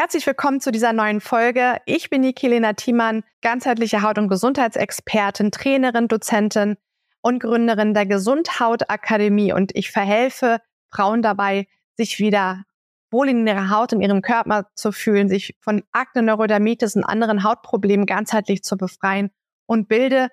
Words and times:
Herzlich 0.00 0.28
willkommen 0.28 0.60
zu 0.60 0.70
dieser 0.70 0.92
neuen 0.92 1.20
Folge. 1.20 1.78
Ich 1.84 2.08
bin 2.08 2.20
Nikilena 2.20 2.74
Thiemann, 2.74 3.24
ganzheitliche 3.42 4.00
Haut- 4.00 4.18
und 4.18 4.28
Gesundheitsexpertin, 4.28 5.50
Trainerin, 5.50 6.06
Dozentin 6.06 6.76
und 7.20 7.40
Gründerin 7.40 7.94
der 7.94 8.06
Gesundhautakademie 8.06 9.52
und 9.52 9.74
ich 9.74 9.90
verhelfe 9.90 10.60
Frauen 10.88 11.20
dabei, 11.20 11.66
sich 11.96 12.20
wieder 12.20 12.62
wohl 13.10 13.28
in 13.28 13.44
ihrer 13.44 13.70
Haut, 13.70 13.92
in 13.92 14.00
ihrem 14.00 14.22
Körper 14.22 14.68
zu 14.76 14.92
fühlen, 14.92 15.28
sich 15.28 15.56
von 15.60 15.82
Akne, 15.90 16.22
Neurodermitis 16.22 16.94
und 16.94 17.02
anderen 17.02 17.42
Hautproblemen 17.42 18.06
ganzheitlich 18.06 18.62
zu 18.62 18.76
befreien 18.76 19.32
und 19.66 19.88
bilde 19.88 20.28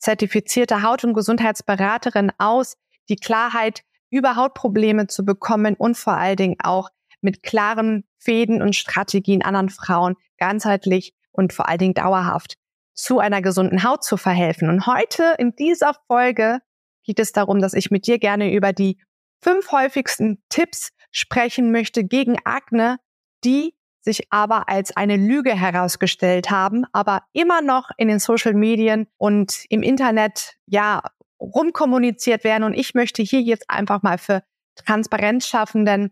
zertifizierte 0.00 0.82
Haut- 0.82 1.04
und 1.04 1.14
Gesundheitsberaterin 1.14 2.32
aus, 2.38 2.78
die 3.08 3.14
Klarheit 3.14 3.84
über 4.10 4.34
Hautprobleme 4.34 5.06
zu 5.06 5.24
bekommen 5.24 5.76
und 5.76 5.96
vor 5.96 6.14
allen 6.14 6.36
Dingen 6.36 6.56
auch 6.60 6.90
mit 7.24 7.42
klaren 7.42 8.04
Fäden 8.18 8.62
und 8.62 8.76
Strategien 8.76 9.42
anderen 9.42 9.70
Frauen 9.70 10.14
ganzheitlich 10.38 11.14
und 11.32 11.52
vor 11.52 11.68
allen 11.68 11.78
Dingen 11.78 11.94
dauerhaft 11.94 12.56
zu 12.94 13.18
einer 13.18 13.42
gesunden 13.42 13.82
Haut 13.82 14.04
zu 14.04 14.16
verhelfen. 14.16 14.68
Und 14.68 14.86
heute 14.86 15.34
in 15.38 15.56
dieser 15.56 15.94
Folge 16.06 16.60
geht 17.02 17.18
es 17.18 17.32
darum, 17.32 17.60
dass 17.60 17.74
ich 17.74 17.90
mit 17.90 18.06
dir 18.06 18.18
gerne 18.18 18.52
über 18.52 18.72
die 18.72 18.98
fünf 19.42 19.72
häufigsten 19.72 20.42
Tipps 20.48 20.90
sprechen 21.10 21.70
möchte 21.70 22.04
gegen 22.04 22.36
Akne, 22.44 22.98
die 23.44 23.74
sich 24.00 24.26
aber 24.30 24.68
als 24.68 24.96
eine 24.96 25.16
Lüge 25.16 25.54
herausgestellt 25.54 26.50
haben, 26.50 26.84
aber 26.92 27.22
immer 27.32 27.62
noch 27.62 27.90
in 27.96 28.08
den 28.08 28.18
Social 28.18 28.54
Medien 28.54 29.06
und 29.16 29.64
im 29.70 29.82
Internet 29.82 30.56
ja 30.66 31.02
rumkommuniziert 31.40 32.44
werden. 32.44 32.64
Und 32.64 32.74
ich 32.74 32.94
möchte 32.94 33.22
hier 33.22 33.40
jetzt 33.40 33.68
einfach 33.68 34.02
mal 34.02 34.18
für 34.18 34.42
Transparenz 34.76 35.46
schaffen, 35.46 35.84
denn 35.84 36.10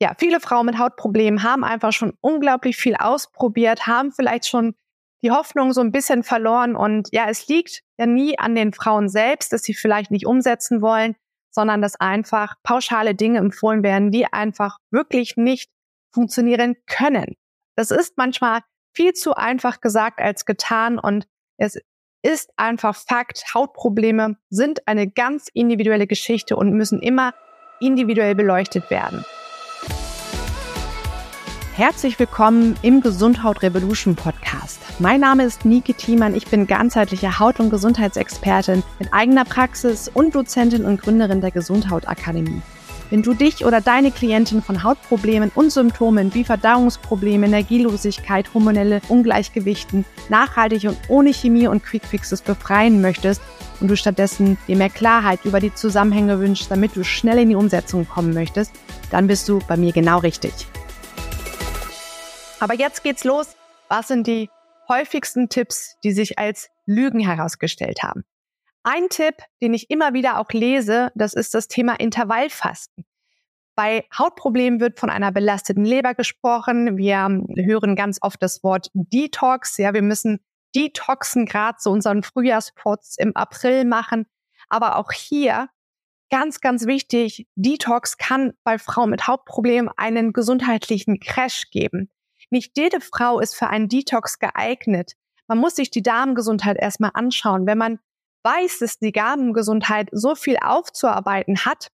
ja, 0.00 0.14
viele 0.16 0.40
Frauen 0.40 0.66
mit 0.66 0.78
Hautproblemen 0.78 1.42
haben 1.42 1.64
einfach 1.64 1.92
schon 1.92 2.14
unglaublich 2.20 2.76
viel 2.76 2.94
ausprobiert, 2.94 3.86
haben 3.86 4.12
vielleicht 4.12 4.46
schon 4.46 4.74
die 5.22 5.32
Hoffnung 5.32 5.72
so 5.72 5.80
ein 5.80 5.90
bisschen 5.90 6.22
verloren. 6.22 6.76
Und 6.76 7.08
ja, 7.12 7.26
es 7.28 7.48
liegt 7.48 7.82
ja 7.98 8.06
nie 8.06 8.38
an 8.38 8.54
den 8.54 8.72
Frauen 8.72 9.08
selbst, 9.08 9.52
dass 9.52 9.62
sie 9.62 9.74
vielleicht 9.74 10.10
nicht 10.10 10.26
umsetzen 10.26 10.80
wollen, 10.80 11.16
sondern 11.50 11.82
dass 11.82 11.98
einfach 11.98 12.54
pauschale 12.62 13.14
Dinge 13.14 13.38
empfohlen 13.38 13.82
werden, 13.82 14.12
die 14.12 14.32
einfach 14.32 14.78
wirklich 14.90 15.36
nicht 15.36 15.70
funktionieren 16.12 16.76
können. 16.86 17.34
Das 17.76 17.90
ist 17.90 18.16
manchmal 18.16 18.60
viel 18.94 19.12
zu 19.12 19.34
einfach 19.34 19.80
gesagt 19.80 20.20
als 20.20 20.44
getan 20.44 20.98
und 20.98 21.26
es 21.56 21.78
ist 22.22 22.50
einfach 22.56 22.96
Fakt. 22.96 23.54
Hautprobleme 23.54 24.36
sind 24.50 24.86
eine 24.86 25.08
ganz 25.08 25.48
individuelle 25.52 26.06
Geschichte 26.06 26.56
und 26.56 26.72
müssen 26.72 27.00
immer 27.00 27.34
individuell 27.80 28.34
beleuchtet 28.34 28.90
werden. 28.90 29.24
Herzlich 31.78 32.18
willkommen 32.18 32.74
im 32.82 33.02
Gesundhaut 33.02 33.62
Revolution 33.62 34.16
Podcast. 34.16 34.80
Mein 34.98 35.20
Name 35.20 35.44
ist 35.44 35.64
Nike 35.64 35.94
Thiemann. 35.94 36.34
Ich 36.34 36.48
bin 36.48 36.66
ganzheitliche 36.66 37.38
Haut- 37.38 37.60
und 37.60 37.70
Gesundheitsexpertin 37.70 38.82
mit 38.98 39.14
eigener 39.14 39.44
Praxis 39.44 40.10
und 40.12 40.34
Dozentin 40.34 40.84
und 40.84 41.00
Gründerin 41.00 41.40
der 41.40 41.52
Gesundhautakademie. 41.52 42.62
Wenn 43.10 43.22
du 43.22 43.32
dich 43.32 43.64
oder 43.64 43.80
deine 43.80 44.10
Klientin 44.10 44.60
von 44.60 44.82
Hautproblemen 44.82 45.52
und 45.54 45.70
Symptomen 45.70 46.34
wie 46.34 46.42
Verdauungsprobleme, 46.42 47.46
Energielosigkeit, 47.46 48.52
hormonelle 48.54 49.00
Ungleichgewichten 49.06 50.04
nachhaltig 50.28 50.82
und 50.88 50.98
ohne 51.06 51.32
Chemie 51.32 51.68
und 51.68 51.84
Quickfixes 51.84 52.42
befreien 52.42 53.00
möchtest 53.00 53.40
und 53.80 53.86
du 53.86 53.96
stattdessen 53.96 54.58
dir 54.66 54.74
mehr 54.74 54.90
Klarheit 54.90 55.44
über 55.44 55.60
die 55.60 55.72
Zusammenhänge 55.72 56.40
wünschst, 56.40 56.72
damit 56.72 56.96
du 56.96 57.04
schnell 57.04 57.38
in 57.38 57.50
die 57.50 57.54
Umsetzung 57.54 58.08
kommen 58.08 58.34
möchtest, 58.34 58.72
dann 59.12 59.28
bist 59.28 59.48
du 59.48 59.60
bei 59.68 59.76
mir 59.76 59.92
genau 59.92 60.18
richtig. 60.18 60.66
Aber 62.60 62.74
jetzt 62.74 63.04
geht's 63.04 63.24
los. 63.24 63.56
Was 63.88 64.08
sind 64.08 64.26
die 64.26 64.50
häufigsten 64.88 65.48
Tipps, 65.48 65.96
die 66.02 66.12
sich 66.12 66.38
als 66.38 66.70
Lügen 66.86 67.20
herausgestellt 67.20 68.02
haben? 68.02 68.24
Ein 68.82 69.08
Tipp, 69.08 69.36
den 69.60 69.74
ich 69.74 69.90
immer 69.90 70.12
wieder 70.12 70.38
auch 70.38 70.50
lese, 70.50 71.12
das 71.14 71.34
ist 71.34 71.54
das 71.54 71.68
Thema 71.68 71.94
Intervallfasten. 72.00 73.04
Bei 73.76 74.06
Hautproblemen 74.16 74.80
wird 74.80 74.98
von 74.98 75.08
einer 75.08 75.30
belasteten 75.30 75.84
Leber 75.84 76.14
gesprochen. 76.14 76.96
Wir 76.96 77.28
hören 77.54 77.94
ganz 77.94 78.18
oft 78.22 78.42
das 78.42 78.64
Wort 78.64 78.90
Detox. 78.92 79.76
Ja, 79.76 79.94
wir 79.94 80.02
müssen 80.02 80.40
Detoxen 80.74 81.46
gerade 81.46 81.78
zu 81.78 81.90
unseren 81.90 82.24
Frühjahrspots 82.24 83.18
im 83.18 83.36
April 83.36 83.84
machen. 83.84 84.26
Aber 84.68 84.96
auch 84.96 85.12
hier 85.12 85.68
ganz, 86.28 86.60
ganz 86.60 86.86
wichtig, 86.86 87.46
Detox 87.54 88.16
kann 88.16 88.54
bei 88.64 88.78
Frauen 88.78 89.10
mit 89.10 89.28
Hautproblemen 89.28 89.90
einen 89.96 90.32
gesundheitlichen 90.32 91.20
Crash 91.20 91.70
geben. 91.70 92.10
Nicht 92.50 92.76
jede 92.76 93.00
Frau 93.00 93.40
ist 93.40 93.54
für 93.54 93.68
einen 93.68 93.88
Detox 93.88 94.38
geeignet. 94.38 95.12
Man 95.46 95.58
muss 95.58 95.76
sich 95.76 95.90
die 95.90 96.02
Darmgesundheit 96.02 96.76
erstmal 96.78 97.10
anschauen. 97.14 97.66
Wenn 97.66 97.78
man 97.78 97.98
weiß, 98.44 98.78
dass 98.78 98.98
die 98.98 99.12
Darmgesundheit 99.12 100.08
so 100.12 100.34
viel 100.34 100.56
aufzuarbeiten 100.62 101.64
hat, 101.64 101.88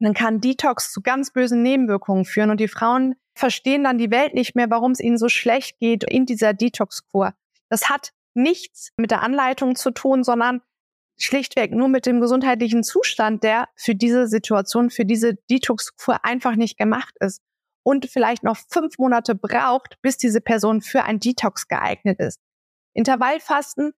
dann 0.00 0.14
kann 0.14 0.40
Detox 0.40 0.92
zu 0.92 1.02
ganz 1.02 1.30
bösen 1.30 1.62
Nebenwirkungen 1.62 2.24
führen 2.24 2.50
und 2.50 2.58
die 2.58 2.68
Frauen 2.68 3.16
verstehen 3.34 3.84
dann 3.84 3.98
die 3.98 4.10
Welt 4.10 4.34
nicht 4.34 4.54
mehr, 4.54 4.70
warum 4.70 4.92
es 4.92 5.00
ihnen 5.00 5.18
so 5.18 5.28
schlecht 5.28 5.78
geht 5.78 6.04
in 6.04 6.26
dieser 6.26 6.54
Detox-Kur. 6.54 7.34
Das 7.68 7.88
hat 7.88 8.12
nichts 8.34 8.90
mit 8.96 9.10
der 9.10 9.22
Anleitung 9.22 9.76
zu 9.76 9.90
tun, 9.90 10.24
sondern 10.24 10.62
schlichtweg 11.18 11.72
nur 11.72 11.88
mit 11.88 12.06
dem 12.06 12.20
gesundheitlichen 12.20 12.82
Zustand, 12.82 13.44
der 13.44 13.68
für 13.76 13.94
diese 13.94 14.26
Situation, 14.26 14.90
für 14.90 15.04
diese 15.04 15.34
Detox-Kur 15.50 16.24
einfach 16.24 16.56
nicht 16.56 16.78
gemacht 16.78 17.14
ist 17.20 17.42
und 17.82 18.06
vielleicht 18.06 18.42
noch 18.42 18.56
fünf 18.56 18.98
Monate 18.98 19.34
braucht, 19.34 20.00
bis 20.02 20.16
diese 20.16 20.40
Person 20.40 20.80
für 20.82 21.04
ein 21.04 21.20
Detox 21.20 21.68
geeignet 21.68 22.18
ist. 22.20 22.38
Intervallfasten 22.94 23.92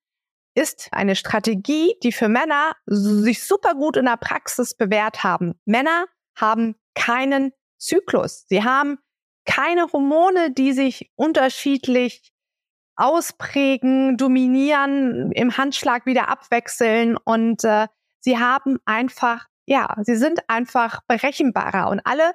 ist 0.54 0.88
eine 0.93 1.16
Strategie, 1.16 1.97
die 2.03 2.12
für 2.12 2.28
Männer 2.28 2.72
sich 2.87 3.42
super 3.42 3.75
gut 3.75 3.97
in 3.97 4.04
der 4.04 4.19
Praxis 4.19 4.75
bewährt 4.75 5.25
haben. 5.25 5.54
Männer 5.65 6.06
haben 6.37 6.76
keinen 6.94 7.53
Zyklus. 7.78 8.44
Sie 8.48 8.62
haben 8.62 8.98
keine 9.44 9.91
Hormone, 9.92 10.53
die 10.53 10.72
sich 10.72 11.10
unterschiedlich 11.16 12.32
ausprägen, 12.97 14.16
dominieren, 14.16 15.32
im 15.32 15.56
Handschlag 15.56 16.06
wieder 16.06 16.28
abwechseln 16.28 17.16
und 17.16 17.65
äh, 17.65 17.88
sie 18.21 18.38
haben 18.38 18.78
einfach, 18.84 19.47
ja, 19.66 19.97
sie 20.03 20.16
sind 20.16 20.48
einfach 20.48 21.00
berechenbarer 21.09 21.88
und 21.91 22.00
alle 22.04 22.34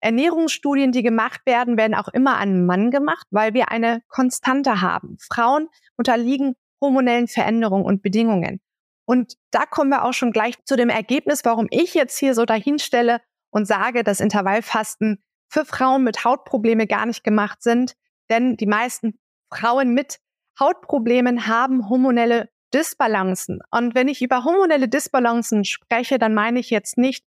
Ernährungsstudien, 0.00 0.92
die 0.92 1.02
gemacht 1.02 1.40
werden, 1.44 1.76
werden 1.76 1.94
auch 1.94 2.08
immer 2.08 2.38
an 2.38 2.66
Mann 2.66 2.90
gemacht, 2.90 3.26
weil 3.30 3.54
wir 3.54 3.70
eine 3.70 4.02
Konstante 4.08 4.80
haben. 4.80 5.16
Frauen 5.18 5.68
unterliegen 5.96 6.54
hormonellen 6.80 7.26
Veränderungen 7.26 7.84
und 7.84 8.02
Bedingungen. 8.02 8.60
Und 9.04 9.34
da 9.50 9.64
kommen 9.64 9.90
wir 9.90 10.04
auch 10.04 10.12
schon 10.12 10.32
gleich 10.32 10.62
zu 10.64 10.76
dem 10.76 10.90
Ergebnis, 10.90 11.44
warum 11.44 11.66
ich 11.70 11.94
jetzt 11.94 12.18
hier 12.18 12.34
so 12.34 12.44
dahinstelle 12.44 13.20
und 13.50 13.66
sage, 13.66 14.04
dass 14.04 14.20
Intervallfasten 14.20 15.22
für 15.48 15.64
Frauen 15.64 16.04
mit 16.04 16.24
Hautprobleme 16.24 16.86
gar 16.86 17.06
nicht 17.06 17.24
gemacht 17.24 17.62
sind. 17.62 17.94
Denn 18.30 18.56
die 18.56 18.66
meisten 18.66 19.18
Frauen 19.50 19.94
mit 19.94 20.20
Hautproblemen 20.60 21.46
haben 21.46 21.88
hormonelle 21.88 22.50
Disbalancen. 22.74 23.60
Und 23.70 23.94
wenn 23.94 24.08
ich 24.08 24.20
über 24.20 24.44
hormonelle 24.44 24.88
Disbalancen 24.88 25.64
spreche, 25.64 26.18
dann 26.18 26.34
meine 26.34 26.58
ich 26.58 26.68
jetzt 26.70 26.98
nicht 26.98 27.24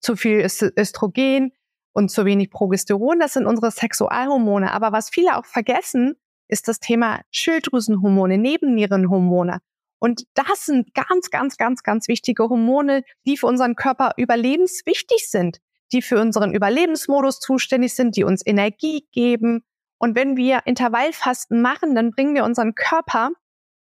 zu 0.00 0.16
viel 0.16 0.46
Östrogen, 0.76 1.52
und 1.92 2.10
zu 2.10 2.24
wenig 2.24 2.50
Progesteron. 2.50 3.18
Das 3.20 3.34
sind 3.34 3.46
unsere 3.46 3.70
Sexualhormone. 3.70 4.72
Aber 4.72 4.92
was 4.92 5.10
viele 5.10 5.36
auch 5.36 5.44
vergessen, 5.44 6.14
ist 6.48 6.68
das 6.68 6.80
Thema 6.80 7.20
Schilddrüsenhormone, 7.30 8.38
Nebennierenhormone. 8.38 9.60
Und 9.98 10.24
das 10.34 10.66
sind 10.66 10.94
ganz, 10.94 11.30
ganz, 11.30 11.56
ganz, 11.56 11.82
ganz 11.82 12.08
wichtige 12.08 12.48
Hormone, 12.48 13.04
die 13.24 13.36
für 13.36 13.46
unseren 13.46 13.76
Körper 13.76 14.12
überlebenswichtig 14.16 15.30
sind, 15.30 15.58
die 15.92 16.02
für 16.02 16.20
unseren 16.20 16.52
Überlebensmodus 16.52 17.38
zuständig 17.38 17.94
sind, 17.94 18.16
die 18.16 18.24
uns 18.24 18.44
Energie 18.44 19.06
geben. 19.12 19.62
Und 19.98 20.16
wenn 20.16 20.36
wir 20.36 20.62
Intervallfasten 20.64 21.62
machen, 21.62 21.94
dann 21.94 22.10
bringen 22.10 22.34
wir 22.34 22.44
unseren 22.44 22.74
Körper 22.74 23.30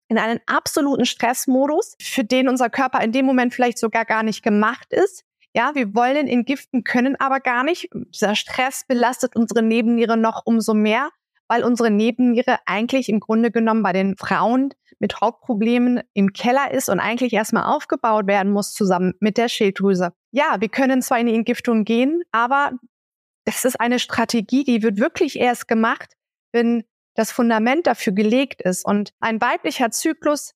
in 0.10 0.18
einen 0.18 0.42
absoluten 0.46 1.06
Stressmodus, 1.06 1.96
für 2.02 2.26
den 2.26 2.50
unser 2.50 2.70
Körper 2.70 3.02
in 3.02 3.14
dem 3.14 3.26
Moment 3.26 3.54
vielleicht 3.54 3.78
sogar 3.78 4.04
gar 4.04 4.24
nicht 4.24 4.44
gemacht 4.44 4.92
ist. 4.92 5.24
Ja, 5.56 5.76
wir 5.76 5.94
wollen 5.94 6.28
entgiften, 6.28 6.84
können 6.84 7.16
aber 7.16 7.40
gar 7.40 7.64
nicht. 7.64 7.90
Dieser 7.94 8.36
Stress 8.36 8.86
belastet 8.88 9.36
unsere 9.36 9.62
Nebenniere 9.62 10.18
noch 10.18 10.42
umso 10.46 10.74
mehr, 10.74 11.10
weil 11.48 11.64
unsere 11.64 11.92
Nebenniere 11.92 12.58
eigentlich 12.66 13.08
im 13.08 13.20
Grunde 13.20 13.52
genommen 13.52 13.84
bei 13.84 13.94
den 13.94 14.18
Frauen 14.18 14.74
mit 14.98 15.22
Hautproblemen 15.22 16.02
im 16.14 16.34
Keller 16.34 16.72
ist 16.72 16.90
und 16.90 17.00
eigentlich 17.00 17.34
erstmal 17.34 17.66
aufgebaut 17.66 18.26
werden 18.26 18.52
muss 18.52 18.74
zusammen 18.74 19.14
mit 19.20 19.38
der 19.38 19.50
Schilddrüse. 19.50 20.14
Ja, 20.32 20.58
wir 20.60 20.70
können 20.70 21.02
zwar 21.02 21.20
in 21.20 21.28
die 21.28 21.36
Entgiftung 21.36 21.84
gehen, 21.84 22.24
aber 22.32 22.72
das 23.46 23.66
ist 23.66 23.80
eine 23.80 24.00
Strategie, 24.00 24.64
die 24.64 24.82
wird 24.82 24.98
wirklich 24.98 25.38
erst 25.38 25.68
gemacht, 25.68 26.14
wenn 26.52 26.84
das 27.16 27.32
Fundament 27.32 27.86
dafür 27.86 28.14
gelegt 28.14 28.62
ist. 28.62 28.86
Und 28.86 29.14
ein 29.20 29.42
weiblicher 29.42 29.92
Zyklus 29.92 30.54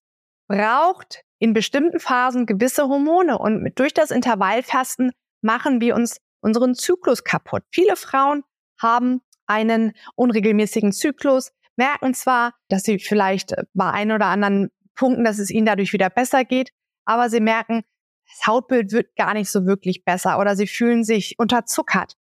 braucht 0.48 1.22
in 1.38 1.52
bestimmten 1.52 2.00
Phasen 2.00 2.46
gewisse 2.46 2.88
Hormone 2.88 3.38
und 3.38 3.72
durch 3.78 3.94
das 3.94 4.10
Intervallfasten 4.10 5.12
machen 5.40 5.80
wir 5.80 5.94
uns 5.94 6.18
unseren 6.40 6.74
Zyklus 6.74 7.24
kaputt. 7.24 7.62
Viele 7.70 7.96
Frauen 7.96 8.42
haben 8.80 9.20
einen 9.46 9.92
unregelmäßigen 10.14 10.92
Zyklus, 10.92 11.52
merken 11.76 12.14
zwar, 12.14 12.54
dass 12.68 12.82
sie 12.82 12.98
vielleicht 12.98 13.54
bei 13.72 13.90
ein 13.90 14.12
oder 14.12 14.26
anderen 14.26 14.70
Punkten, 14.94 15.24
dass 15.24 15.38
es 15.38 15.50
ihnen 15.50 15.66
dadurch 15.66 15.92
wieder 15.92 16.10
besser 16.10 16.44
geht, 16.44 16.70
aber 17.04 17.30
sie 17.30 17.40
merken, 17.40 17.84
das 18.28 18.46
Hautbild 18.46 18.92
wird 18.92 19.16
gar 19.16 19.32
nicht 19.32 19.50
so 19.50 19.64
wirklich 19.64 20.04
besser 20.04 20.38
oder 20.38 20.54
sie 20.54 20.66
fühlen 20.66 21.04
sich 21.04 21.36
unterzuckert. 21.38 22.14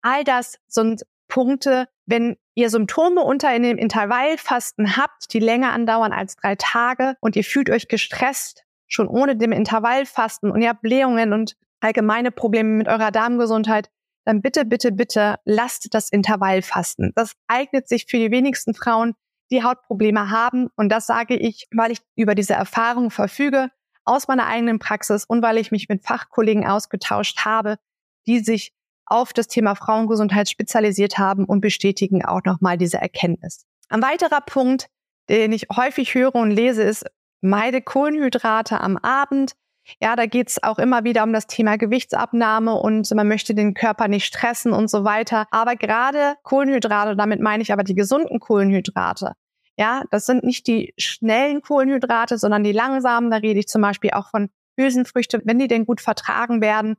All 0.00 0.24
das 0.24 0.58
sind 0.68 1.02
Punkte, 1.28 1.88
wenn 2.06 2.36
ihr 2.60 2.70
Symptome 2.70 3.22
unter 3.22 3.54
in 3.54 3.62
dem 3.62 3.78
Intervallfasten 3.78 4.96
habt, 4.96 5.32
die 5.32 5.40
länger 5.40 5.72
andauern 5.72 6.12
als 6.12 6.36
drei 6.36 6.54
Tage 6.56 7.16
und 7.20 7.36
ihr 7.36 7.44
fühlt 7.44 7.70
euch 7.70 7.88
gestresst, 7.88 8.64
schon 8.86 9.08
ohne 9.08 9.36
dem 9.36 9.52
Intervallfasten 9.52 10.50
und 10.50 10.62
ihr 10.62 10.70
habt 10.70 10.82
Blähungen 10.82 11.32
und 11.32 11.56
allgemeine 11.80 12.30
Probleme 12.30 12.70
mit 12.70 12.88
eurer 12.88 13.10
Darmgesundheit, 13.10 13.90
dann 14.24 14.42
bitte, 14.42 14.64
bitte, 14.64 14.92
bitte 14.92 15.36
lasst 15.44 15.88
das 15.92 16.10
Intervallfasten. 16.10 17.12
Das 17.14 17.32
eignet 17.48 17.88
sich 17.88 18.06
für 18.06 18.18
die 18.18 18.30
wenigsten 18.30 18.74
Frauen, 18.74 19.14
die 19.50 19.64
Hautprobleme 19.64 20.30
haben. 20.30 20.68
Und 20.76 20.90
das 20.90 21.06
sage 21.06 21.36
ich, 21.36 21.66
weil 21.72 21.90
ich 21.90 21.98
über 22.16 22.34
diese 22.34 22.54
Erfahrung 22.54 23.10
verfüge 23.10 23.70
aus 24.04 24.28
meiner 24.28 24.46
eigenen 24.46 24.78
Praxis 24.78 25.24
und 25.24 25.42
weil 25.42 25.58
ich 25.58 25.70
mich 25.70 25.88
mit 25.88 26.04
Fachkollegen 26.04 26.66
ausgetauscht 26.66 27.44
habe, 27.44 27.78
die 28.26 28.40
sich 28.40 28.72
auf 29.10 29.32
das 29.32 29.48
Thema 29.48 29.74
Frauengesundheit 29.74 30.48
spezialisiert 30.48 31.18
haben 31.18 31.44
und 31.44 31.60
bestätigen 31.60 32.24
auch 32.24 32.42
nochmal 32.44 32.78
diese 32.78 32.98
Erkenntnis. 32.98 33.66
Ein 33.88 34.02
weiterer 34.02 34.40
Punkt, 34.40 34.86
den 35.28 35.52
ich 35.52 35.66
häufig 35.74 36.14
höre 36.14 36.34
und 36.34 36.50
lese, 36.50 36.82
ist, 36.82 37.04
meide 37.40 37.82
Kohlenhydrate 37.82 38.80
am 38.80 38.96
Abend. 38.96 39.52
Ja, 40.00 40.14
da 40.14 40.26
geht's 40.26 40.62
auch 40.62 40.78
immer 40.78 41.04
wieder 41.04 41.24
um 41.24 41.32
das 41.32 41.48
Thema 41.48 41.76
Gewichtsabnahme 41.76 42.74
und 42.74 43.10
man 43.14 43.26
möchte 43.26 43.54
den 43.54 43.74
Körper 43.74 44.06
nicht 44.06 44.26
stressen 44.26 44.72
und 44.72 44.88
so 44.88 45.04
weiter. 45.04 45.46
Aber 45.50 45.74
gerade 45.74 46.34
Kohlenhydrate, 46.44 47.16
damit 47.16 47.40
meine 47.40 47.62
ich 47.62 47.72
aber 47.72 47.82
die 47.82 47.94
gesunden 47.94 48.38
Kohlenhydrate. 48.38 49.32
Ja, 49.76 50.02
das 50.10 50.26
sind 50.26 50.44
nicht 50.44 50.66
die 50.66 50.92
schnellen 50.98 51.62
Kohlenhydrate, 51.62 52.38
sondern 52.38 52.62
die 52.62 52.72
langsamen. 52.72 53.30
Da 53.30 53.38
rede 53.38 53.58
ich 53.58 53.66
zum 53.66 53.82
Beispiel 53.82 54.10
auch 54.10 54.28
von 54.28 54.50
Hülsenfrüchte, 54.78 55.40
wenn 55.44 55.58
die 55.58 55.68
denn 55.68 55.86
gut 55.86 56.00
vertragen 56.00 56.60
werden 56.60 56.96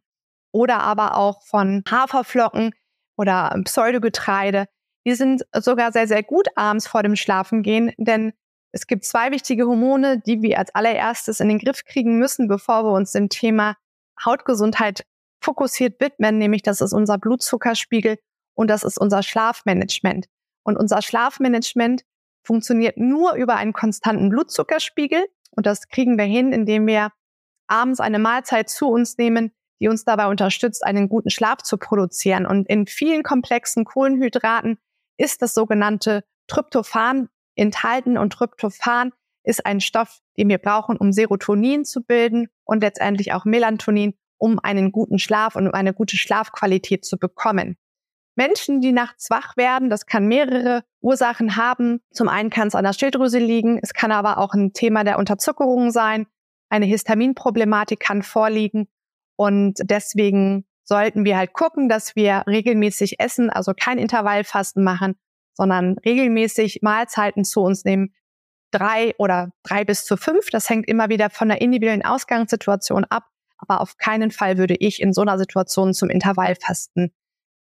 oder 0.52 0.82
aber 0.82 1.18
auch 1.18 1.44
von 1.44 1.84
Haferflocken 1.90 2.74
oder 3.18 3.56
Pseudogetreide. 3.64 4.66
Die 5.06 5.16
sind 5.16 5.44
sogar 5.54 5.92
sehr, 5.92 6.08
sehr 6.08 6.24
gut 6.24 6.48
abends 6.56 6.88
vor 6.88 7.04
dem 7.04 7.16
Schlafengehen, 7.16 7.92
denn 7.98 8.34
es 8.72 8.88
gibt 8.88 9.04
zwei 9.04 9.32
wichtige 9.32 9.66
Hormone, 9.66 10.20
die 10.20 10.42
wir 10.42 10.58
als 10.58 10.74
allererstes 10.74 11.40
in 11.40 11.50
den 11.50 11.60
Griff 11.60 11.84
kriegen 11.84 12.20
müssen, 12.20 12.48
bevor 12.48 12.84
wir 12.84 12.92
uns 12.92 13.12
dem 13.12 13.30
Thema 13.30 13.76
Hautgesundheit 14.24 15.04
fokussiert 15.42 16.00
widmen, 16.00 16.38
nämlich 16.38 16.62
das 16.62 16.82
ist 16.82 16.94
unser 16.94 17.18
Blutzuckerspiegel 17.18 18.18
und 18.54 18.70
das 18.70 18.84
ist 18.84 18.98
unser 18.98 19.24
Schlafmanagement. 19.24 20.28
Und 20.64 20.78
unser 20.78 21.02
Schlafmanagement 21.02 22.04
funktioniert 22.44 22.98
nur 22.98 23.34
über 23.34 23.56
einen 23.56 23.74
konstanten 23.74 24.30
Blutzuckerspiegel 24.30 25.26
und 25.52 25.66
das 25.66 25.88
kriegen 25.88 26.18
wir 26.18 26.26
hin, 26.26 26.54
indem 26.54 26.88
wir 26.88 27.12
abends 27.68 28.00
eine 28.00 28.20
Mahlzeit 28.20 28.70
zu 28.70 28.88
uns 28.88 29.18
nehmen, 29.18 29.52
die 29.82 29.88
uns 29.88 30.06
dabei 30.06 30.28
unterstützt, 30.28 30.86
einen 30.86 31.10
guten 31.10 31.32
Schlaf 31.32 31.64
zu 31.64 31.78
produzieren. 31.78 32.46
Und 32.46 32.70
in 32.70 32.86
vielen 32.86 33.24
komplexen 33.24 33.84
Kohlenhydraten 33.84 34.78
ist 35.18 35.42
das 35.42 35.54
sogenannte 35.54 36.24
Tryptophan 36.48 37.30
enthalten 37.56 38.18
und 38.18 38.32
Tryptophan 38.34 39.12
ist 39.44 39.66
ein 39.66 39.82
Stoff, 39.82 40.20
den 40.38 40.50
wir 40.50 40.60
brauchen, 40.60 40.98
um 40.98 41.12
Serotonin 41.12 41.84
zu 41.84 42.04
bilden 42.04 42.48
und 42.64 42.82
letztendlich 42.82 43.34
auch 43.34 43.44
Melatonin, 43.44 44.14
um 44.38 44.60
einen 44.60 44.92
guten 44.92 45.18
Schlaf 45.18 45.56
und 45.56 45.68
um 45.68 45.74
eine 45.74 45.94
gute 45.94 46.16
Schlafqualität 46.16 47.04
zu 47.04 47.18
bekommen. 47.18 47.76
Menschen, 48.36 48.82
die 48.82 48.92
nachts 48.92 49.30
wach 49.30 49.58
werden, 49.58 49.90
das 49.90 50.06
kann 50.06 50.28
mehrere 50.28 50.84
Ursachen 51.02 51.58
haben. 51.58 52.02
Zum 52.12 52.30
einen 52.30 52.50
kann 52.50 52.68
es 52.68 52.76
an 52.76 52.84
der 52.84 52.94
Schilddrüse 52.94 53.40
liegen, 53.40 53.80
es 53.82 53.94
kann 53.94 54.12
aber 54.12 54.38
auch 54.38 54.54
ein 54.54 54.74
Thema 54.74 55.04
der 55.04 55.20
Unterzuckerung 55.20 55.92
sein, 55.92 56.28
eine 56.70 56.86
Histaminproblematik 56.86 58.00
kann 58.00 58.24
vorliegen 58.24 58.88
und 59.36 59.76
deswegen 59.84 60.66
sollten 60.84 61.26
wir 61.26 61.38
halt 61.38 61.54
gucken, 61.54 61.90
dass 61.90 62.16
wir 62.16 62.44
regelmäßig 62.48 63.20
essen, 63.20 63.50
also 63.50 63.74
kein 63.74 63.98
Intervallfasten 63.98 64.84
machen, 64.84 65.16
sondern 65.54 65.98
regelmäßig 66.00 66.80
Mahlzeiten 66.82 67.44
zu 67.44 67.62
uns 67.62 67.86
nehmen. 67.86 68.14
Drei 68.72 69.14
oder 69.18 69.52
drei 69.64 69.84
bis 69.84 70.06
zu 70.06 70.18
fünf. 70.18 70.50
Das 70.50 70.70
hängt 70.70 70.88
immer 70.88 71.10
wieder 71.10 71.30
von 71.30 71.50
der 71.50 71.62
individuellen 71.62 72.06
Ausgangssituation 72.06 73.06
ab. 73.06 73.26
Aber 73.58 73.82
auf 73.82 73.98
keinen 73.98 74.32
Fall 74.32 74.58
würde 74.58 74.76
ich 74.76 75.02
in 75.02 75.14
so 75.14 75.22
einer 75.22 75.38
Situation 75.38 75.94
zum 75.94 76.10
Intervallfasten 76.10 77.14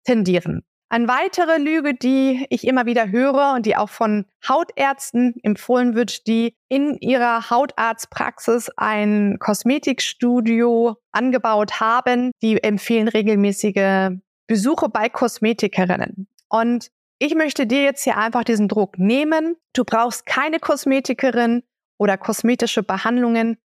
tendieren. 0.05 0.65
Eine 0.91 1.07
weitere 1.07 1.59
Lüge, 1.59 1.93
die 1.95 2.47
ich 2.49 2.67
immer 2.67 2.87
wieder 2.87 3.11
höre 3.11 3.53
und 3.55 3.67
die 3.67 3.77
auch 3.77 3.91
von 3.91 4.25
Hautärzten 4.49 5.35
empfohlen 5.43 5.95
wird, 5.95 6.27
die 6.27 6.55
in 6.69 6.97
ihrer 7.01 7.51
Hautarztpraxis 7.51 8.71
ein 8.77 9.39
Kosmetikstudio 9.39 10.97
angebaut 11.13 11.81
haben, 11.81 12.31
die 12.41 12.63
empfehlen 12.63 13.09
regelmäßige 13.09 14.13
Besuche 14.47 14.89
bei 14.89 15.11
Kosmetikerinnen. 15.11 16.27
Und 16.49 16.91
ich 17.19 17.35
möchte 17.35 17.67
dir 17.67 17.83
jetzt 17.83 18.05
hier 18.05 18.17
einfach 18.17 18.45
diesen 18.45 18.69
Druck 18.69 18.99
nehmen. 18.99 19.57
Du 19.75 19.85
brauchst 19.85 20.25
keine 20.25 20.59
Kosmetikerin 20.59 21.65
oder 21.99 22.17
kosmetische 22.17 22.83
Behandlungen, 22.83 23.59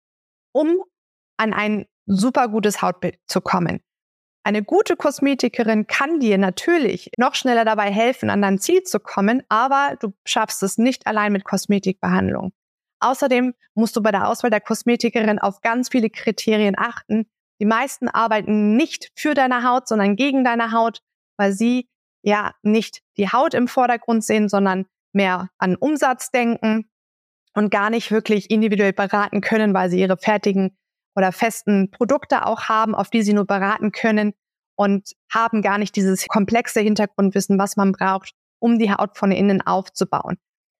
um 0.54 0.82
an 1.38 1.54
ein 1.54 1.86
super 2.08 2.48
gutes 2.48 2.82
Hautbild 2.82 3.20
zu 3.28 3.42
kommen. 3.42 3.82
Eine 4.44 4.64
gute 4.64 4.96
Kosmetikerin 4.96 5.86
kann 5.86 6.20
dir 6.20 6.38
natürlich 6.40 7.12
noch 7.18 7.36
schneller 7.36 7.64
dabei 7.64 7.92
helfen, 7.92 8.32
an 8.32 8.42
dein 8.42 8.58
Ziel 8.58 8.82
zu 8.84 9.00
kommen, 9.00 9.44
aber 9.50 9.98
du 10.00 10.14
schaffst 10.26 10.64
es 10.64 10.80
nicht 10.80 11.06
allein 11.06 11.32
mit 11.32 11.44
Kosmetikbehandlung. 11.44 12.52
Außerdem 13.00 13.54
musst 13.76 13.96
du 13.96 14.02
bei 14.02 14.12
der 14.12 14.28
Auswahl 14.28 14.50
der 14.50 14.62
Kosmetikerin 14.62 15.40
auf 15.40 15.62
ganz 15.62 15.90
viele 15.90 16.10
Kriterien 16.10 16.76
achten. 16.78 17.28
Die 17.60 17.66
meisten 17.66 18.08
arbeiten 18.08 18.76
nicht 18.76 19.12
für 19.16 19.36
deine 19.36 19.64
Haut, 19.64 19.88
sondern 19.88 20.16
gegen 20.16 20.44
deine 20.44 20.72
Haut, 20.72 21.02
weil 21.38 21.54
sie 21.54 21.88
ja 22.24 22.54
nicht 22.64 23.02
die 23.18 23.30
Haut 23.30 23.54
im 23.54 23.68
Vordergrund 23.68 24.24
sehen, 24.24 24.50
sondern 24.50 24.86
mehr 25.14 25.50
an 25.60 25.76
Umsatz 25.76 26.32
denken 26.32 26.90
und 27.54 27.70
gar 27.70 27.90
nicht 27.90 28.12
wirklich 28.12 28.50
individuell 28.50 28.94
beraten 28.94 29.42
können, 29.42 29.74
weil 29.74 29.90
sie 29.90 30.00
ihre 30.00 30.18
fertigen 30.18 30.78
oder 31.16 31.31
festen 31.31 31.92
Produkte 31.92 32.46
auch 32.46 32.63
haben, 32.63 32.96
auf 32.96 33.10
die 33.10 33.24
sie 33.24 33.34
nur 33.34 33.46
beraten 33.46 33.92
können 33.92 34.34
und 34.75 35.12
haben 35.31 35.62
gar 35.62 35.78
nicht 35.78 35.96
dieses 35.96 36.28
komplexe 36.28 36.80
Hintergrundwissen, 36.80 37.60
was 37.60 37.75
man 37.75 37.92
braucht, 37.92 38.34
um 38.60 38.80
die 38.80 38.92
Haut 38.92 39.18
von 39.18 39.31
innen 39.31 39.62
aufzubauen. 39.62 40.38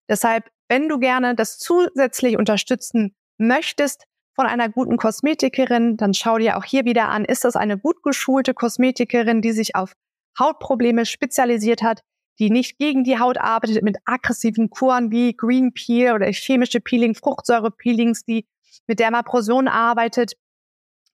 Deshalb, 0.08 0.50
wenn 0.68 0.88
du 0.88 0.98
gerne 0.98 1.34
das 1.34 1.58
zusätzlich 1.58 2.38
unterstützen 2.38 3.14
möchtest 3.38 4.04
von 4.34 4.46
einer 4.46 4.68
guten 4.68 4.96
Kosmetikerin, 4.96 5.96
dann 5.96 6.14
schau 6.14 6.38
dir 6.38 6.56
auch 6.56 6.64
hier 6.64 6.84
wieder 6.84 7.08
an, 7.08 7.24
ist 7.24 7.44
das 7.44 7.56
eine 7.56 7.78
gut 7.78 8.02
geschulte 8.02 8.54
Kosmetikerin, 8.54 9.42
die 9.42 9.52
sich 9.52 9.76
auf 9.76 9.92
Hautprobleme 10.38 11.04
spezialisiert 11.04 11.82
hat, 11.82 12.00
die 12.38 12.50
nicht 12.50 12.78
gegen 12.78 13.04
die 13.04 13.18
Haut 13.18 13.38
arbeitet 13.38 13.82
mit 13.82 13.98
aggressiven 14.04 14.70
Kuren 14.70 15.10
wie 15.10 15.36
Green 15.36 15.72
Peel 15.74 16.12
oder 16.12 16.26
chemische 16.32 16.80
Peeling, 16.80 17.14
Fruchtsäure-Peelings, 17.14 18.24
die 18.24 18.46
mit 18.86 19.00
Dermaproson 19.00 19.68
arbeitet 19.68 20.34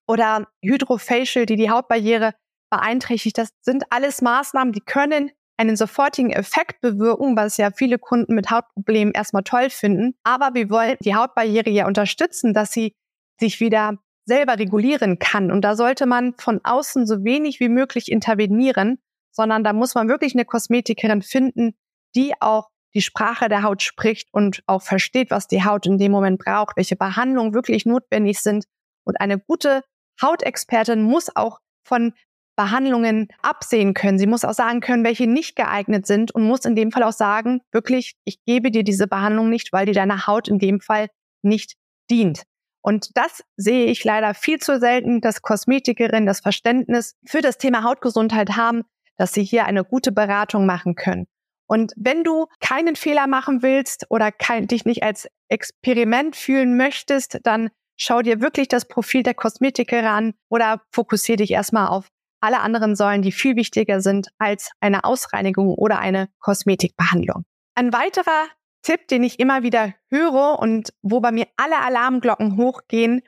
oder 0.07 0.49
Hydrofacial, 0.63 1.47
die 1.47 1.57
die 1.57 1.71
Hautbarriere 1.71 2.35
beeinträchtigt. 2.71 3.39
Das 3.39 3.51
sind 3.61 3.85
alles 3.91 4.23
Maßnahmen, 4.23 4.73
die 4.73 4.81
können 4.81 5.31
einen 5.59 5.77
sofortigen 5.77 6.31
Effekt 6.31 6.81
bewirken, 6.81 7.37
was 7.37 7.57
ja 7.57 7.71
viele 7.71 7.99
Kunden 7.99 8.35
mit 8.35 8.51
Hautproblemen 8.51 9.13
erstmal 9.13 9.43
toll 9.43 9.71
finden. 9.71 10.15
Aber 10.23 10.55
wir 10.55 10.71
wollen 10.71 10.97
die 11.05 11.17
Hautbarriere 11.17 11.71
ja 11.71 11.87
unterstützen, 11.87 12.55
dass 12.55 12.71
sie 12.73 12.95
sich 13.41 13.61
wieder 13.61 13.99
selber 14.25 14.59
regulieren 14.59 15.19
kann. 15.19 15.51
Und 15.51 15.63
da 15.63 15.75
sollte 15.75 16.07
man 16.07 16.35
von 16.39 16.61
außen 16.63 17.07
so 17.07 17.25
wenig 17.25 17.61
wie 17.61 17.69
möglich 17.69 18.11
intervenieren, 18.11 18.99
sondern 19.33 19.65
da 19.65 19.73
muss 19.73 19.95
man 19.95 20.09
wirklich 20.09 20.35
eine 20.35 20.45
Kosmetikerin 20.45 21.23
finden, 21.23 21.75
die 22.15 22.35
auch 22.41 22.69
die 22.95 23.03
Sprache 23.03 23.49
der 23.49 23.63
Haut 23.63 23.83
spricht 23.83 24.29
und 24.33 24.63
auch 24.67 24.83
versteht, 24.83 25.31
was 25.31 25.47
die 25.47 25.65
Haut 25.65 25.87
in 25.87 25.99
dem 25.99 26.13
Moment 26.13 26.39
braucht, 26.39 26.77
welche 26.77 26.97
Behandlungen 26.97 27.55
wirklich 27.55 27.87
notwendig 27.87 28.41
sind. 28.41 28.65
Und 29.05 29.21
eine 29.21 29.39
gute 29.39 29.83
Hautexpertin 30.21 31.03
muss 31.03 31.35
auch 31.35 31.59
von 31.85 32.13
Behandlungen 32.57 33.29
absehen 33.41 33.95
können. 33.95 34.19
Sie 34.19 34.27
muss 34.27 34.45
auch 34.45 34.53
sagen 34.53 34.81
können, 34.81 35.05
welche 35.05 35.29
nicht 35.29 35.55
geeignet 35.55 36.07
sind 36.07 36.33
und 36.33 36.43
muss 36.43 36.65
in 36.65 36.75
dem 36.75 36.91
Fall 36.91 37.05
auch 37.05 37.13
sagen, 37.13 37.61
wirklich, 37.71 38.17
ich 38.25 38.45
gebe 38.45 38.73
dir 38.73 38.83
diese 38.83 39.07
Behandlung 39.07 39.49
nicht, 39.49 39.73
weil 39.73 39.87
die 39.87 39.93
deiner 39.93 40.27
Haut 40.27 40.49
in 40.49 40.59
dem 40.59 40.81
Fall 40.81 41.07
nicht 41.43 41.77
dient. 42.11 42.43
Und 42.83 43.17
das 43.17 43.45
sehe 43.57 43.87
ich 43.87 44.03
leider 44.03 44.35
viel 44.35 44.59
zu 44.59 44.81
selten, 44.81 45.21
dass 45.21 45.43
Kosmetikerinnen 45.43 46.27
das 46.27 46.41
Verständnis 46.41 47.15
für 47.25 47.43
das 47.43 47.59
Thema 47.59 47.85
Hautgesundheit 47.85 48.57
haben, 48.57 48.83
dass 49.17 49.33
sie 49.33 49.45
hier 49.45 49.67
eine 49.67 49.85
gute 49.85 50.11
Beratung 50.11 50.67
machen 50.67 50.97
können. 50.97 51.27
Und 51.69 51.93
wenn 51.97 52.25
du 52.25 52.47
keinen 52.61 52.97
Fehler 52.97 53.27
machen 53.27 53.63
willst 53.63 54.07
oder 54.09 54.33
kein, 54.33 54.67
dich 54.67 54.87
nicht 54.87 55.03
als 55.03 55.29
Experiment 55.49 56.35
fühlen 56.35 56.77
möchtest, 56.77 57.41
dann 57.45 57.71
schau 57.97 58.23
dir 58.23 58.41
wirklich 58.41 58.69
das 58.69 58.89
Profil 58.89 59.23
der 59.23 59.35
Kosmetikerin 59.35 60.07
an 60.07 60.35
oder 60.49 60.81
fokussiere 60.91 61.37
dich 61.37 61.51
erstmal 61.51 61.89
auf 61.89 62.09
alle 62.41 62.61
anderen 62.61 62.97
Säulen, 62.97 63.21
die 63.21 63.33
viel 63.33 63.57
wichtiger 63.57 64.01
sind 64.01 64.29
als 64.39 64.71
eine 64.81 65.05
Ausreinigung 65.05 65.75
oder 65.75 65.99
eine 65.99 66.29
Kosmetikbehandlung. 66.39 67.45
Ein 67.75 67.93
weiterer 67.93 68.47
Tipp, 68.83 69.09
den 69.09 69.23
ich 69.23 69.39
immer 69.39 69.63
wieder 69.63 69.93
höre 70.09 70.59
und 70.59 70.95
wo 71.03 71.21
bei 71.21 71.33
mir 71.33 71.49
alle 71.57 71.79
Alarmglocken 71.81 72.57
hochgehen, 72.57 73.21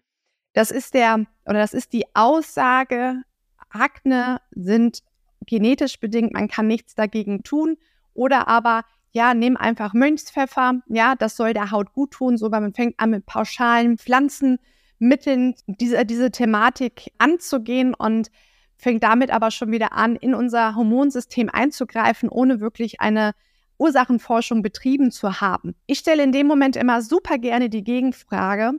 das 0.54 0.70
ist 0.70 0.94
der 0.94 1.26
oder 1.44 1.59
das 1.59 1.75
ist 1.75 1.92
die 1.92 2.06
Aussage, 2.14 3.23
Akne 3.68 4.40
sind 4.52 5.02
genetisch 5.47 6.00
bedingt, 6.00 6.32
man 6.32 6.49
kann 6.49 6.66
nichts 6.66 6.94
dagegen 6.94 7.42
tun 7.42 7.76
oder 8.14 8.49
aber 8.49 8.83
ja, 9.12 9.35
nimm 9.35 9.57
einfach 9.57 9.93
Mönchspfeffer, 9.93 10.81
ja, 10.88 11.14
das 11.17 11.37
soll 11.37 11.52
der 11.52 11.71
Haut 11.71 11.93
gut 11.93 12.12
tun, 12.12 12.37
so 12.37 12.52
weil 12.52 12.61
man 12.61 12.75
fängt 12.75 12.99
an 12.99 13.11
mit 13.11 13.26
pauschalen 13.26 13.99
Pflanzenmitteln 13.99 15.55
diese, 15.67 16.07
diese 16.07 16.31
Thematik 16.31 17.11
anzugehen 17.19 17.95
und 17.95 18.31
fängt 18.76 19.02
damit 19.02 19.31
aber 19.31 19.50
schon 19.50 19.73
wieder 19.73 19.93
an, 19.93 20.17
in 20.17 20.35
unser 20.35 20.76
Hormonsystem 20.76 21.50
einzugreifen, 21.50 22.29
ohne 22.29 22.61
wirklich 22.61 23.00
eine 23.00 23.33
Ursachenforschung 23.79 24.62
betrieben 24.62 25.11
zu 25.11 25.40
haben. 25.40 25.75
Ich 25.87 25.99
stelle 25.99 26.23
in 26.23 26.33
dem 26.33 26.47
Moment 26.47 26.76
immer 26.76 27.02
super 27.02 27.38
gerne 27.38 27.69
die 27.69 27.85
Gegenfrage 27.85 28.73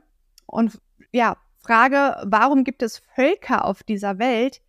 und 0.46 0.78
ja, 1.12 1.36
frage, 1.58 2.16
warum 2.24 2.64
gibt 2.64 2.82
es 2.82 3.02
Völker 3.14 3.64
auf 3.64 3.82
dieser 3.82 4.18
Welt, 4.18 4.60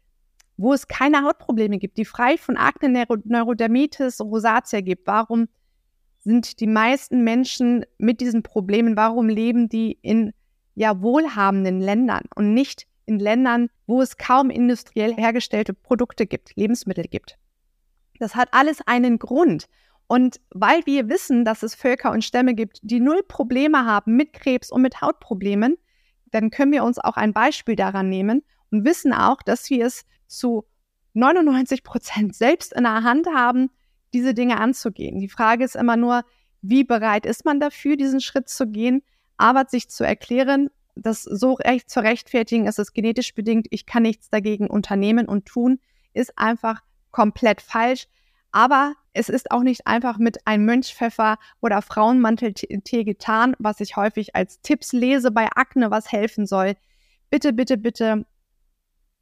wo 0.57 0.73
es 0.73 0.87
keine 0.87 1.23
Hautprobleme 1.23 1.79
gibt, 1.79 1.97
die 1.97 2.05
frei 2.05 2.37
von 2.37 2.57
Akne, 2.57 3.05
Neurodermitis, 3.23 4.21
Rosatia 4.21 4.81
gibt. 4.81 5.07
Warum 5.07 5.47
sind 6.19 6.59
die 6.59 6.67
meisten 6.67 7.23
Menschen 7.23 7.85
mit 7.97 8.21
diesen 8.21 8.43
Problemen, 8.43 8.95
warum 8.95 9.29
leben 9.29 9.67
die 9.67 9.97
in 10.01 10.33
ja 10.75 11.01
wohlhabenden 11.01 11.79
Ländern 11.79 12.23
und 12.35 12.53
nicht 12.53 12.87
in 13.05 13.19
Ländern, 13.19 13.69
wo 13.87 14.01
es 14.01 14.17
kaum 14.17 14.49
industriell 14.49 15.13
hergestellte 15.13 15.73
Produkte 15.73 16.25
gibt, 16.25 16.55
Lebensmittel 16.55 17.05
gibt? 17.05 17.37
Das 18.19 18.35
hat 18.35 18.49
alles 18.51 18.79
einen 18.85 19.19
Grund. 19.19 19.67
Und 20.07 20.39
weil 20.51 20.85
wir 20.85 21.09
wissen, 21.09 21.45
dass 21.45 21.63
es 21.63 21.75
Völker 21.75 22.11
und 22.11 22.23
Stämme 22.23 22.53
gibt, 22.53 22.79
die 22.83 22.99
null 22.99 23.23
Probleme 23.27 23.85
haben 23.85 24.15
mit 24.15 24.33
Krebs 24.33 24.71
und 24.71 24.81
mit 24.81 25.01
Hautproblemen, 25.01 25.77
dann 26.31 26.49
können 26.49 26.71
wir 26.71 26.83
uns 26.83 26.99
auch 26.99 27.15
ein 27.17 27.33
Beispiel 27.33 27.75
daran 27.75 28.09
nehmen 28.09 28.43
und 28.71 28.85
wissen 28.85 29.13
auch, 29.13 29.41
dass 29.41 29.69
wir 29.69 29.85
es 29.85 30.05
zu 30.27 30.65
99 31.13 31.83
Prozent 31.83 32.35
selbst 32.35 32.73
in 32.73 32.83
der 32.83 33.03
Hand 33.03 33.27
haben, 33.27 33.69
diese 34.13 34.33
Dinge 34.33 34.59
anzugehen. 34.59 35.19
Die 35.19 35.29
Frage 35.29 35.63
ist 35.63 35.75
immer 35.75 35.97
nur, 35.97 36.23
wie 36.61 36.83
bereit 36.83 37.25
ist 37.25 37.45
man 37.45 37.59
dafür, 37.59 37.97
diesen 37.97 38.21
Schritt 38.21 38.49
zu 38.49 38.67
gehen, 38.67 39.03
aber 39.37 39.65
sich 39.67 39.89
zu 39.89 40.05
erklären, 40.05 40.69
das 40.95 41.23
so 41.23 41.53
recht 41.53 41.89
zu 41.89 42.01
rechtfertigen, 42.01 42.67
es 42.67 42.77
ist 42.77 42.93
genetisch 42.93 43.33
bedingt, 43.33 43.67
ich 43.71 43.85
kann 43.85 44.03
nichts 44.03 44.29
dagegen 44.29 44.67
unternehmen 44.67 45.27
und 45.27 45.45
tun, 45.45 45.79
ist 46.13 46.37
einfach 46.37 46.81
komplett 47.11 47.61
falsch. 47.61 48.07
Aber 48.51 48.93
es 49.13 49.29
ist 49.29 49.51
auch 49.51 49.63
nicht 49.63 49.87
einfach 49.87 50.19
mit 50.19 50.45
einem 50.45 50.65
Mönchpfeffer 50.65 51.37
oder 51.59 51.81
Frauenmanteltee 51.81 53.03
getan, 53.03 53.55
was 53.57 53.79
ich 53.79 53.95
häufig 53.95 54.35
als 54.35 54.61
Tipps 54.61 54.93
lese 54.93 55.31
bei 55.31 55.47
Akne, 55.55 55.89
was 55.89 56.11
helfen 56.11 56.45
soll. 56.45 56.75
Bitte, 57.31 57.51
bitte, 57.51 57.77
bitte 57.77 58.25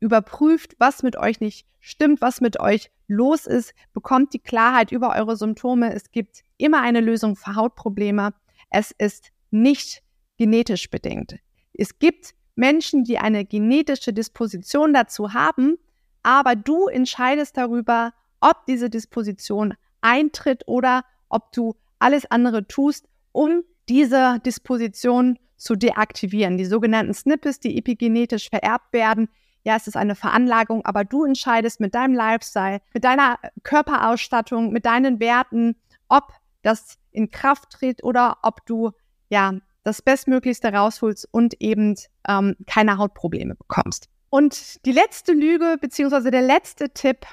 überprüft, 0.02 0.76
was 0.80 1.04
mit 1.04 1.16
euch 1.16 1.40
nicht 1.40 1.66
stimmt, 1.80 2.20
was 2.20 2.42
mit 2.42 2.60
euch 2.60 2.92
los 3.08 3.46
ist, 3.46 3.74
bekommt 3.94 4.34
die 4.34 4.40
Klarheit 4.40 4.92
über 4.92 5.16
eure 5.16 5.38
Symptome. 5.38 5.94
Es 5.94 6.12
gibt 6.12 6.44
immer 6.58 6.82
eine 6.82 7.00
Lösung 7.00 7.38
für 7.38 7.56
Hautprobleme. 7.56 8.34
Es 8.70 8.92
ist 8.92 9.30
nicht 9.52 10.02
genetisch 10.38 10.90
bedingt. 10.90 11.38
Es 11.74 12.00
gibt 12.00 12.34
Menschen, 12.56 13.04
die 13.04 13.18
eine 13.18 13.46
genetische 13.46 14.12
Disposition 14.12 14.94
dazu 14.94 15.34
haben, 15.34 15.78
aber 16.24 16.56
du 16.56 16.88
entscheidest 16.88 17.58
darüber, 17.58 18.14
ob 18.40 18.66
diese 18.66 18.90
Disposition 18.90 19.76
eintritt 20.02 20.64
oder 20.68 21.06
ob 21.30 21.52
du 21.52 21.76
alles 22.00 22.30
andere 22.30 22.68
tust, 22.68 23.08
um 23.32 23.64
diese 23.88 24.40
Disposition 24.46 25.38
zu 25.58 25.76
deaktivieren. 25.76 26.58
Die 26.58 26.66
sogenannten 26.66 27.14
Snippets, 27.14 27.60
die 27.60 27.78
epigenetisch 27.78 28.50
vererbt 28.50 28.94
werden, 28.94 29.30
ja, 29.64 29.76
es 29.76 29.88
ist 29.88 29.96
eine 29.96 30.16
Veranlagung, 30.16 30.86
aber 30.86 31.04
du 31.04 31.24
entscheidest 31.24 31.80
mit 31.80 31.94
deinem 31.94 32.14
Lifestyle, 32.14 32.82
mit 32.94 33.04
deiner 33.04 33.38
Körperausstattung, 33.64 34.72
mit 34.72 34.86
deinen 34.86 35.20
Werten, 35.20 35.76
ob 36.10 36.34
das 36.64 36.98
in 37.12 37.30
Kraft 37.30 37.72
tritt 37.72 38.04
oder 38.04 38.38
ob 38.42 38.66
du 38.66 38.92
ja 39.30 39.54
das 39.84 40.02
Bestmöglichste 40.02 40.72
rausholst 40.74 41.28
und 41.32 41.60
eben 41.60 41.96
ähm, 42.28 42.56
keine 42.68 42.98
Hautprobleme 42.98 43.56
bekommst. 43.56 44.10
Und 44.30 44.86
die 44.86 44.92
letzte 44.92 45.34
Lüge 45.34 45.78
beziehungsweise 45.80 46.32
der 46.32 46.42
letzte 46.42 46.92
Tipp, 46.92 47.26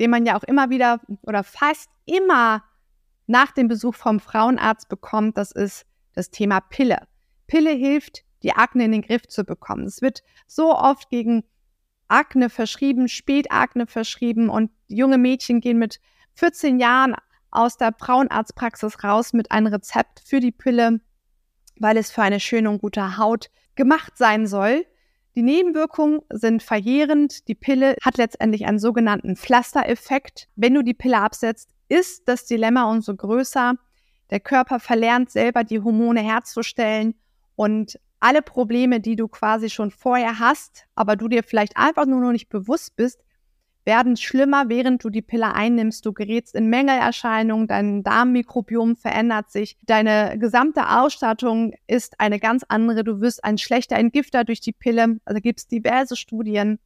den 0.00 0.10
man 0.10 0.26
ja 0.26 0.36
auch 0.36 0.42
immer 0.42 0.70
wieder 0.70 1.00
oder 1.22 1.44
fast 1.44 1.88
immer 2.04 2.64
nach 3.26 3.52
dem 3.52 3.68
Besuch 3.68 3.94
vom 3.94 4.20
Frauenarzt 4.20 4.88
bekommt, 4.88 5.36
das 5.36 5.52
ist 5.52 5.86
das 6.14 6.30
Thema 6.30 6.60
Pille. 6.60 6.98
Pille 7.46 7.70
hilft 7.70 8.24
die 8.46 8.52
Akne 8.52 8.84
in 8.84 8.92
den 8.92 9.02
Griff 9.02 9.26
zu 9.26 9.42
bekommen. 9.42 9.86
Es 9.86 10.00
wird 10.02 10.22
so 10.46 10.72
oft 10.72 11.10
gegen 11.10 11.42
Akne 12.06 12.48
verschrieben, 12.48 13.08
Spätakne 13.08 13.88
verschrieben 13.88 14.48
und 14.48 14.70
junge 14.86 15.18
Mädchen 15.18 15.60
gehen 15.60 15.78
mit 15.78 15.98
14 16.34 16.78
Jahren 16.78 17.16
aus 17.50 17.76
der 17.76 17.92
Frauenarztpraxis 17.98 19.02
raus 19.02 19.32
mit 19.32 19.50
einem 19.50 19.66
Rezept 19.66 20.22
für 20.24 20.38
die 20.38 20.52
Pille, 20.52 21.00
weil 21.80 21.96
es 21.96 22.12
für 22.12 22.22
eine 22.22 22.38
schöne 22.38 22.70
und 22.70 22.80
gute 22.80 23.16
Haut 23.18 23.50
gemacht 23.74 24.16
sein 24.16 24.46
soll. 24.46 24.86
Die 25.34 25.42
Nebenwirkungen 25.42 26.20
sind 26.30 26.62
verheerend. 26.62 27.48
Die 27.48 27.56
Pille 27.56 27.96
hat 28.00 28.16
letztendlich 28.16 28.66
einen 28.66 28.78
sogenannten 28.78 29.34
Pflastereffekt. 29.34 30.48
Wenn 30.54 30.74
du 30.74 30.82
die 30.82 30.94
Pille 30.94 31.18
absetzt, 31.18 31.70
ist 31.88 32.28
das 32.28 32.46
Dilemma 32.46 32.88
umso 32.90 33.16
größer. 33.16 33.74
Der 34.30 34.40
Körper 34.40 34.78
verlernt 34.78 35.30
selber 35.30 35.64
die 35.64 35.80
Hormone 35.80 36.20
herzustellen 36.20 37.14
und 37.56 37.98
alle 38.20 38.42
Probleme, 38.42 39.00
die 39.00 39.16
du 39.16 39.28
quasi 39.28 39.70
schon 39.70 39.90
vorher 39.90 40.38
hast, 40.38 40.86
aber 40.94 41.16
du 41.16 41.28
dir 41.28 41.42
vielleicht 41.42 41.76
einfach 41.76 42.06
nur 42.06 42.20
noch 42.20 42.32
nicht 42.32 42.48
bewusst 42.48 42.96
bist, 42.96 43.20
werden 43.86 44.16
schlimmer, 44.16 44.68
während 44.68 45.04
du 45.04 45.10
die 45.10 45.22
Pille 45.22 45.54
einnimmst. 45.54 46.04
Du 46.04 46.12
gerätst 46.12 46.54
in 46.56 46.68
Mängelerscheinungen, 46.68 47.68
dein 47.68 48.02
Darmmikrobiom 48.02 48.96
verändert 48.96 49.50
sich, 49.50 49.78
deine 49.82 50.38
gesamte 50.38 50.90
Ausstattung 50.90 51.72
ist 51.86 52.18
eine 52.18 52.40
ganz 52.40 52.64
andere. 52.68 53.04
Du 53.04 53.20
wirst 53.20 53.44
ein 53.44 53.58
schlechter 53.58 53.96
Entgifter 53.96 54.44
durch 54.44 54.60
die 54.60 54.72
Pille. 54.72 55.20
Also 55.24 55.40
gibt 55.40 55.60
es 55.60 55.68
diverse 55.68 56.16
Studien. 56.16 56.80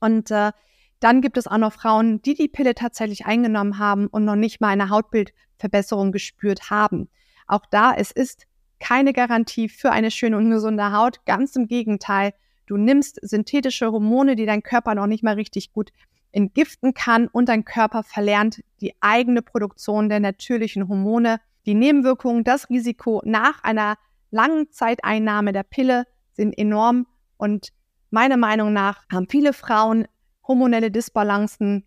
Und 0.00 0.30
äh, 0.30 0.52
dann 1.00 1.20
gibt 1.20 1.38
es 1.38 1.48
auch 1.48 1.58
noch 1.58 1.72
Frauen, 1.72 2.22
die 2.22 2.34
die 2.34 2.48
Pille 2.48 2.74
tatsächlich 2.74 3.26
eingenommen 3.26 3.78
haben 3.78 4.06
und 4.06 4.24
noch 4.24 4.36
nicht 4.36 4.60
mal 4.60 4.68
eine 4.68 4.90
Hautbildverbesserung 4.90 6.12
gespürt 6.12 6.70
haben. 6.70 7.08
Auch 7.48 7.66
da, 7.70 7.94
es 7.94 8.12
ist 8.12 8.46
keine 8.80 9.12
Garantie 9.12 9.68
für 9.68 9.90
eine 9.90 10.10
schöne 10.10 10.36
und 10.36 10.50
gesunde 10.50 10.92
Haut. 10.92 11.24
Ganz 11.26 11.56
im 11.56 11.66
Gegenteil. 11.66 12.32
Du 12.66 12.76
nimmst 12.76 13.18
synthetische 13.22 13.90
Hormone, 13.90 14.36
die 14.36 14.46
dein 14.46 14.62
Körper 14.62 14.94
noch 14.94 15.06
nicht 15.06 15.24
mal 15.24 15.34
richtig 15.34 15.72
gut 15.72 15.90
entgiften 16.32 16.94
kann 16.94 17.26
und 17.28 17.48
dein 17.48 17.64
Körper 17.64 18.02
verlernt 18.02 18.62
die 18.80 18.94
eigene 19.00 19.42
Produktion 19.42 20.08
der 20.08 20.20
natürlichen 20.20 20.88
Hormone. 20.88 21.40
Die 21.66 21.74
Nebenwirkungen, 21.74 22.44
das 22.44 22.68
Risiko 22.68 23.22
nach 23.24 23.62
einer 23.64 23.96
langen 24.30 24.70
Zeiteinnahme 24.70 25.52
der 25.52 25.62
Pille 25.62 26.04
sind 26.32 26.56
enorm 26.56 27.06
und 27.38 27.72
meiner 28.10 28.36
Meinung 28.36 28.72
nach 28.72 29.04
haben 29.10 29.28
viele 29.28 29.52
Frauen 29.52 30.06
hormonelle 30.46 30.90
Disbalancen, 30.90 31.86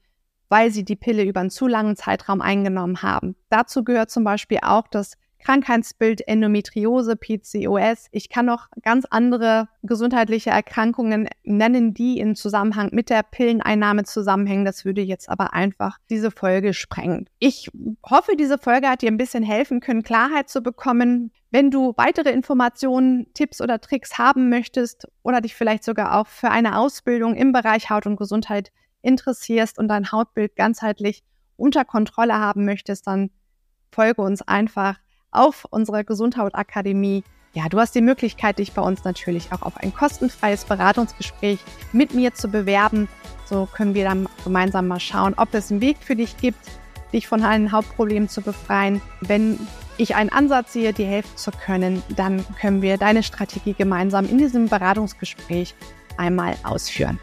weil 0.49 0.71
sie 0.71 0.83
die 0.83 0.95
Pille 0.95 1.23
über 1.23 1.39
einen 1.39 1.49
zu 1.49 1.67
langen 1.67 1.95
Zeitraum 1.95 2.41
eingenommen 2.41 3.01
haben. 3.01 3.35
Dazu 3.49 3.83
gehört 3.83 4.11
zum 4.11 4.23
Beispiel 4.23 4.59
auch 4.61 4.87
das 4.87 5.17
Krankheitsbild 5.43 6.27
Endometriose, 6.27 7.15
PCOS. 7.15 8.07
Ich 8.11 8.29
kann 8.29 8.45
noch 8.45 8.67
ganz 8.81 9.05
andere 9.09 9.67
gesundheitliche 9.83 10.51
Erkrankungen 10.51 11.27
nennen, 11.43 11.93
die 11.93 12.19
in 12.19 12.35
Zusammenhang 12.35 12.89
mit 12.91 13.09
der 13.09 13.23
Pilleneinnahme 13.23 14.03
zusammenhängen. 14.03 14.65
Das 14.65 14.85
würde 14.85 15.01
jetzt 15.01 15.29
aber 15.29 15.53
einfach 15.53 15.97
diese 16.09 16.31
Folge 16.31 16.73
sprengen. 16.73 17.29
Ich 17.39 17.69
hoffe, 18.07 18.35
diese 18.37 18.57
Folge 18.57 18.87
hat 18.87 19.01
dir 19.01 19.11
ein 19.11 19.17
bisschen 19.17 19.43
helfen 19.43 19.79
können, 19.79 20.03
Klarheit 20.03 20.49
zu 20.49 20.61
bekommen. 20.61 21.31
Wenn 21.49 21.69
du 21.69 21.93
weitere 21.97 22.31
Informationen, 22.31 23.27
Tipps 23.33 23.61
oder 23.61 23.81
Tricks 23.81 24.17
haben 24.17 24.49
möchtest 24.49 25.07
oder 25.23 25.41
dich 25.41 25.55
vielleicht 25.55 25.83
sogar 25.83 26.17
auch 26.17 26.27
für 26.27 26.49
eine 26.49 26.77
Ausbildung 26.77 27.35
im 27.35 27.51
Bereich 27.51 27.89
Haut 27.89 28.05
und 28.05 28.15
Gesundheit 28.15 28.71
interessierst 29.01 29.77
und 29.77 29.87
dein 29.87 30.11
Hautbild 30.11 30.55
ganzheitlich 30.55 31.23
unter 31.57 31.85
Kontrolle 31.85 32.35
haben 32.35 32.65
möchtest, 32.65 33.07
dann 33.07 33.29
folge 33.91 34.21
uns 34.21 34.41
einfach 34.41 34.97
auf 35.31 35.65
unserer 35.69 36.03
Gesundhautakademie. 36.03 37.23
Ja, 37.53 37.67
du 37.67 37.79
hast 37.79 37.95
die 37.95 38.01
Möglichkeit, 38.01 38.59
dich 38.59 38.73
bei 38.73 38.81
uns 38.81 39.03
natürlich 39.03 39.51
auch 39.51 39.61
auf 39.61 39.77
ein 39.77 39.93
kostenfreies 39.93 40.65
Beratungsgespräch 40.65 41.59
mit 41.91 42.13
mir 42.13 42.33
zu 42.33 42.47
bewerben. 42.47 43.09
So 43.45 43.65
können 43.65 43.93
wir 43.93 44.05
dann 44.05 44.29
gemeinsam 44.43 44.87
mal 44.87 44.99
schauen, 44.99 45.33
ob 45.35 45.53
es 45.53 45.71
einen 45.71 45.81
Weg 45.81 45.97
für 45.99 46.15
dich 46.15 46.37
gibt, 46.37 46.69
dich 47.11 47.27
von 47.27 47.43
allen 47.43 47.71
Hauptproblemen 47.71 48.29
zu 48.29 48.41
befreien. 48.41 49.01
Wenn 49.19 49.59
ich 49.97 50.15
einen 50.15 50.29
Ansatz 50.29 50.73
sehe, 50.73 50.93
dir 50.93 51.07
helfen 51.07 51.35
zu 51.35 51.51
können, 51.51 52.01
dann 52.15 52.45
können 52.59 52.81
wir 52.81 52.97
deine 52.97 53.23
Strategie 53.23 53.73
gemeinsam 53.73 54.29
in 54.29 54.37
diesem 54.37 54.69
Beratungsgespräch 54.69 55.75
einmal 56.17 56.55
ausführen. 56.63 57.19